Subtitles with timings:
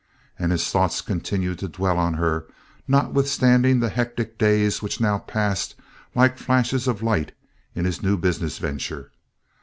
[0.39, 2.47] And his thoughts continued to dwell on her,
[2.87, 5.75] notwithstanding the hectic days which now passed
[6.15, 7.33] like flashes of light
[7.75, 9.11] in his new business venture.